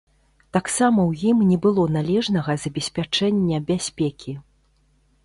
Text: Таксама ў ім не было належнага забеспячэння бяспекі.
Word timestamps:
Таксама 0.55 0.99
ў 1.09 1.27
ім 1.31 1.43
не 1.49 1.57
было 1.65 1.85
належнага 1.97 2.51
забеспячэння 2.63 3.61
бяспекі. 3.69 4.35